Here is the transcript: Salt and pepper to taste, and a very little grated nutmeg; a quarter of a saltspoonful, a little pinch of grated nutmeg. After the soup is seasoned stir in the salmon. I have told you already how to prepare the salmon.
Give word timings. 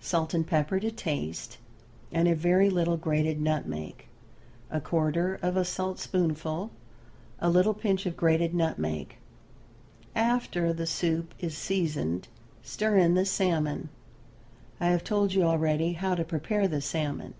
Salt 0.00 0.32
and 0.32 0.46
pepper 0.46 0.78
to 0.78 0.92
taste, 0.92 1.58
and 2.12 2.28
a 2.28 2.36
very 2.36 2.70
little 2.70 2.96
grated 2.96 3.40
nutmeg; 3.40 4.04
a 4.70 4.80
quarter 4.80 5.40
of 5.42 5.56
a 5.56 5.64
saltspoonful, 5.64 6.70
a 7.40 7.50
little 7.50 7.74
pinch 7.74 8.06
of 8.06 8.16
grated 8.16 8.54
nutmeg. 8.54 9.16
After 10.14 10.72
the 10.72 10.86
soup 10.86 11.34
is 11.40 11.58
seasoned 11.58 12.28
stir 12.62 12.96
in 12.98 13.14
the 13.14 13.26
salmon. 13.26 13.88
I 14.78 14.86
have 14.86 15.02
told 15.02 15.34
you 15.34 15.42
already 15.42 15.94
how 15.94 16.14
to 16.14 16.22
prepare 16.24 16.68
the 16.68 16.80
salmon. 16.80 17.34